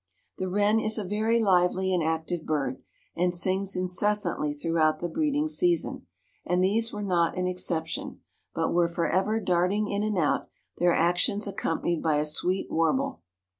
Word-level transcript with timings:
The 0.39 0.49
wren 0.49 0.79
is 0.79 0.97
a 0.97 1.03
very 1.03 1.39
lively 1.39 1.93
and 1.93 2.01
active 2.01 2.43
bird, 2.43 2.81
and 3.15 3.31
sings 3.35 3.75
incessantly 3.75 4.51
throughout 4.55 4.97
the 4.99 5.07
breeding 5.07 5.47
season, 5.47 6.07
and 6.43 6.63
these 6.63 6.91
were 6.91 7.03
not 7.03 7.37
an 7.37 7.45
exception, 7.45 8.21
but 8.55 8.73
were 8.73 8.87
forever 8.87 9.39
darting 9.39 9.91
in 9.91 10.01
and 10.01 10.17
out, 10.17 10.47
their 10.79 10.91
actions 10.95 11.45
accompanied 11.45 12.01
by 12.01 12.17
a 12.17 12.25
sweet 12.25 12.71
warble. 12.71 13.21